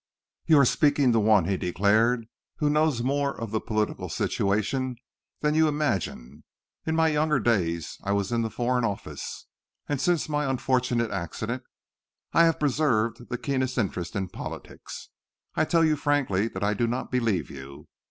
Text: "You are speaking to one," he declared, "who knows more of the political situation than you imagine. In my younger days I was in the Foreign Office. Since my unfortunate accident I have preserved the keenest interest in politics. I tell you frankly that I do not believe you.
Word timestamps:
"You 0.47 0.57
are 0.57 0.65
speaking 0.65 1.11
to 1.11 1.19
one," 1.19 1.45
he 1.45 1.57
declared, 1.57 2.25
"who 2.55 2.71
knows 2.71 3.03
more 3.03 3.39
of 3.39 3.51
the 3.51 3.61
political 3.61 4.09
situation 4.09 4.95
than 5.41 5.53
you 5.53 5.67
imagine. 5.67 6.43
In 6.87 6.95
my 6.95 7.09
younger 7.09 7.39
days 7.39 7.99
I 8.03 8.11
was 8.13 8.31
in 8.31 8.41
the 8.41 8.49
Foreign 8.49 8.83
Office. 8.83 9.45
Since 9.95 10.27
my 10.27 10.45
unfortunate 10.49 11.11
accident 11.11 11.61
I 12.33 12.45
have 12.45 12.59
preserved 12.59 13.29
the 13.29 13.37
keenest 13.37 13.77
interest 13.77 14.15
in 14.15 14.29
politics. 14.29 15.09
I 15.53 15.65
tell 15.65 15.85
you 15.85 15.95
frankly 15.95 16.47
that 16.47 16.63
I 16.63 16.73
do 16.73 16.87
not 16.87 17.11
believe 17.11 17.51
you. 17.51 17.87